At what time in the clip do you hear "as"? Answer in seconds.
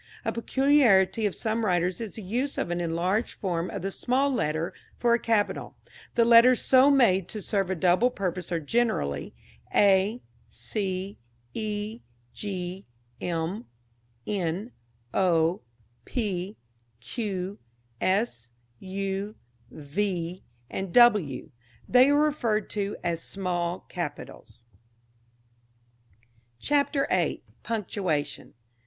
23.03-23.21